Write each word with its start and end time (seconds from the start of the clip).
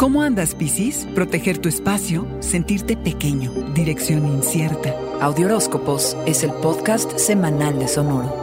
¿Cómo 0.00 0.22
andas, 0.22 0.54
Piscis? 0.54 1.06
Proteger 1.14 1.58
tu 1.58 1.68
espacio, 1.68 2.26
sentirte 2.40 2.96
pequeño, 2.96 3.52
dirección 3.74 4.26
incierta. 4.26 4.94
Audioróscopos 5.20 6.16
es 6.24 6.42
el 6.42 6.52
podcast 6.52 7.18
semanal 7.18 7.78
de 7.78 7.86
Sonoro. 7.86 8.34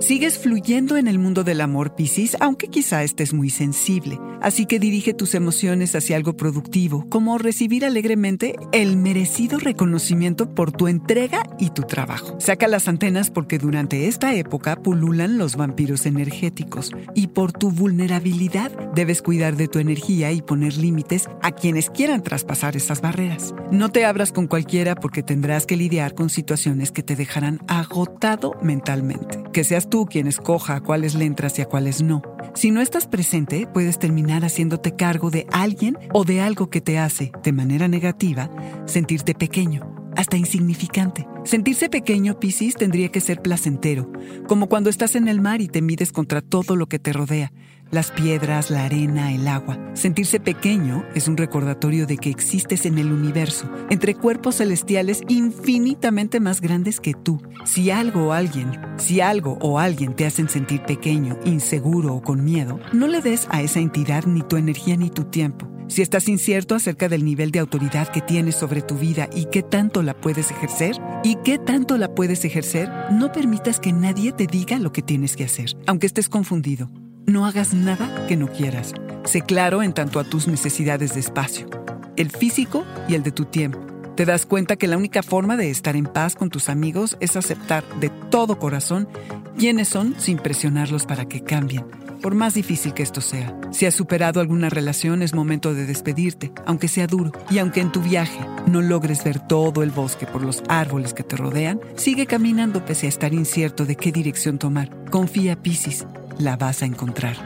Sigues 0.00 0.38
fluyendo 0.38 0.96
en 0.96 1.06
el 1.06 1.18
mundo 1.18 1.44
del 1.44 1.60
amor, 1.60 1.94
Piscis, 1.94 2.34
aunque 2.40 2.68
quizá 2.68 3.04
estés 3.04 3.34
muy 3.34 3.50
sensible. 3.50 4.18
Así 4.40 4.66
que 4.66 4.78
dirige 4.78 5.14
tus 5.14 5.34
emociones 5.34 5.94
hacia 5.94 6.16
algo 6.16 6.36
productivo, 6.36 7.06
como 7.08 7.38
recibir 7.38 7.84
alegremente 7.84 8.56
el 8.72 8.96
merecido 8.96 9.58
reconocimiento 9.58 10.54
por 10.54 10.72
tu 10.72 10.88
entrega 10.88 11.42
y 11.58 11.70
tu 11.70 11.82
trabajo. 11.82 12.36
Saca 12.40 12.68
las 12.68 12.88
antenas 12.88 13.30
porque 13.30 13.58
durante 13.58 14.08
esta 14.08 14.34
época 14.34 14.76
pululan 14.76 15.38
los 15.38 15.56
vampiros 15.56 16.06
energéticos 16.06 16.90
y 17.14 17.28
por 17.28 17.52
tu 17.52 17.70
vulnerabilidad 17.70 18.70
debes 18.94 19.22
cuidar 19.22 19.56
de 19.56 19.68
tu 19.68 19.78
energía 19.78 20.32
y 20.32 20.42
poner 20.42 20.76
límites 20.76 21.28
a 21.42 21.52
quienes 21.52 21.90
quieran 21.90 22.22
traspasar 22.22 22.76
esas 22.76 23.00
barreras. 23.00 23.54
No 23.70 23.90
te 23.90 24.04
abras 24.04 24.32
con 24.32 24.46
cualquiera 24.46 24.94
porque 24.94 25.22
tendrás 25.22 25.66
que 25.66 25.76
lidiar 25.76 26.14
con 26.14 26.30
situaciones 26.30 26.92
que 26.92 27.02
te 27.02 27.16
dejarán 27.16 27.60
agotado 27.68 28.54
mentalmente. 28.62 29.42
Que 29.52 29.64
seas 29.64 29.88
tú 29.88 30.06
quien 30.06 30.26
escoja 30.26 30.76
a 30.76 30.80
cuáles 30.80 31.14
le 31.14 31.24
entras 31.24 31.58
y 31.58 31.62
a 31.62 31.66
cuáles 31.66 32.02
no. 32.02 32.22
Si 32.54 32.70
no 32.70 32.80
estás 32.80 33.06
presente, 33.06 33.66
puedes 33.72 33.98
terminar 33.98 34.44
haciéndote 34.44 34.96
cargo 34.96 35.30
de 35.30 35.46
alguien 35.52 35.98
o 36.12 36.24
de 36.24 36.40
algo 36.40 36.70
que 36.70 36.80
te 36.80 36.98
hace, 36.98 37.32
de 37.42 37.52
manera 37.52 37.88
negativa, 37.88 38.50
sentirte 38.86 39.34
pequeño 39.34 40.00
hasta 40.16 40.36
insignificante. 40.36 41.26
Sentirse 41.44 41.88
pequeño, 41.88 42.38
Piscis, 42.38 42.74
tendría 42.74 43.08
que 43.10 43.20
ser 43.20 43.40
placentero, 43.40 44.10
como 44.46 44.68
cuando 44.68 44.90
estás 44.90 45.14
en 45.14 45.28
el 45.28 45.40
mar 45.40 45.60
y 45.60 45.68
te 45.68 45.82
mides 45.82 46.12
contra 46.12 46.42
todo 46.42 46.76
lo 46.76 46.86
que 46.86 46.98
te 46.98 47.12
rodea, 47.12 47.52
las 47.90 48.10
piedras, 48.10 48.70
la 48.70 48.84
arena, 48.84 49.32
el 49.32 49.48
agua. 49.48 49.78
Sentirse 49.94 50.40
pequeño 50.40 51.04
es 51.14 51.28
un 51.28 51.36
recordatorio 51.36 52.06
de 52.06 52.16
que 52.16 52.30
existes 52.30 52.86
en 52.86 52.98
el 52.98 53.12
universo, 53.12 53.70
entre 53.90 54.14
cuerpos 54.14 54.56
celestiales 54.56 55.22
infinitamente 55.28 56.40
más 56.40 56.60
grandes 56.60 57.00
que 57.00 57.14
tú. 57.14 57.40
Si 57.64 57.90
algo 57.90 58.28
o 58.28 58.32
alguien, 58.32 58.78
si 58.98 59.20
algo 59.20 59.58
o 59.60 59.78
alguien 59.78 60.14
te 60.14 60.26
hacen 60.26 60.48
sentir 60.48 60.82
pequeño, 60.82 61.38
inseguro 61.44 62.14
o 62.14 62.22
con 62.22 62.44
miedo, 62.44 62.78
no 62.92 63.06
le 63.06 63.20
des 63.20 63.46
a 63.50 63.62
esa 63.62 63.80
entidad 63.80 64.24
ni 64.24 64.42
tu 64.42 64.56
energía 64.56 64.96
ni 64.96 65.10
tu 65.10 65.24
tiempo. 65.24 65.68
Si 65.88 66.02
estás 66.02 66.28
incierto 66.28 66.76
acerca 66.76 67.08
del 67.08 67.24
nivel 67.24 67.50
de 67.50 67.58
autoridad 67.58 68.06
que 68.08 68.20
tienes 68.20 68.54
sobre 68.54 68.80
tu 68.80 68.94
vida 68.94 69.28
y 69.34 69.46
qué 69.46 69.64
tanto 69.64 70.04
la 70.04 70.14
puedes 70.14 70.52
ejercer, 70.52 70.94
y 71.24 71.34
qué 71.44 71.58
tanto 71.58 71.98
la 71.98 72.14
puedes 72.14 72.44
ejercer, 72.44 72.88
no 73.10 73.32
permitas 73.32 73.80
que 73.80 73.92
nadie 73.92 74.30
te 74.30 74.46
diga 74.46 74.78
lo 74.78 74.92
que 74.92 75.02
tienes 75.02 75.36
que 75.36 75.44
hacer, 75.44 75.76
aunque 75.86 76.06
estés 76.06 76.28
confundido. 76.28 76.88
No 77.26 77.46
hagas 77.46 77.74
nada 77.74 78.26
que 78.26 78.36
no 78.36 78.48
quieras. 78.48 78.92
Sé 79.24 79.42
claro 79.42 79.82
en 79.82 79.92
tanto 79.92 80.20
a 80.20 80.24
tus 80.24 80.48
necesidades 80.48 81.14
de 81.14 81.20
espacio, 81.20 81.68
el 82.16 82.30
físico 82.30 82.84
y 83.08 83.14
el 83.14 83.22
de 83.22 83.32
tu 83.32 83.44
tiempo. 83.44 83.78
Te 84.16 84.24
das 84.24 84.46
cuenta 84.46 84.76
que 84.76 84.88
la 84.88 84.96
única 84.96 85.22
forma 85.22 85.56
de 85.56 85.70
estar 85.70 85.96
en 85.96 86.06
paz 86.06 86.34
con 86.34 86.50
tus 86.50 86.68
amigos 86.68 87.16
es 87.20 87.36
aceptar 87.36 87.84
de 88.00 88.10
todo 88.30 88.58
corazón 88.58 89.08
quiénes 89.56 89.88
son 89.88 90.14
sin 90.18 90.38
presionarlos 90.38 91.06
para 91.06 91.26
que 91.26 91.42
cambien 91.42 91.84
por 92.20 92.34
más 92.34 92.54
difícil 92.54 92.94
que 92.94 93.02
esto 93.02 93.20
sea. 93.20 93.58
Si 93.72 93.86
has 93.86 93.94
superado 93.94 94.40
alguna 94.40 94.68
relación, 94.68 95.22
es 95.22 95.34
momento 95.34 95.74
de 95.74 95.86
despedirte, 95.86 96.52
aunque 96.66 96.88
sea 96.88 97.06
duro. 97.06 97.32
Y 97.50 97.58
aunque 97.58 97.80
en 97.80 97.92
tu 97.92 98.00
viaje 98.00 98.38
no 98.66 98.82
logres 98.82 99.24
ver 99.24 99.40
todo 99.40 99.82
el 99.82 99.90
bosque 99.90 100.26
por 100.26 100.42
los 100.42 100.62
árboles 100.68 101.14
que 101.14 101.24
te 101.24 101.36
rodean, 101.36 101.80
sigue 101.96 102.26
caminando 102.26 102.84
pese 102.84 103.06
a 103.06 103.08
estar 103.08 103.32
incierto 103.32 103.86
de 103.86 103.96
qué 103.96 104.12
dirección 104.12 104.58
tomar. 104.58 104.90
Confía, 105.10 105.60
Piscis, 105.60 106.06
la 106.40 106.56
vas 106.56 106.82
a 106.82 106.86
encontrar. 106.86 107.36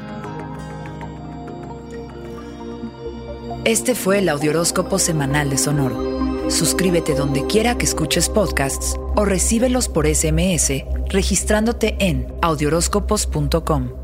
Este 3.65 3.95
fue 3.95 4.19
el 4.19 4.29
Audioróscopo 4.29 4.99
Semanal 4.99 5.51
de 5.51 5.59
Sonoro. 5.59 6.51
Suscríbete 6.51 7.15
donde 7.15 7.47
quiera 7.47 7.79
que 7.79 7.87
escuches 7.87 8.29
podcasts 8.29 8.97
o 9.17 9.25
recíbelos 9.25 9.89
por 9.89 10.07
SMS 10.07 10.85
registrándote 11.09 11.97
en 12.01 12.27
audioróscopos.com. 12.43 14.04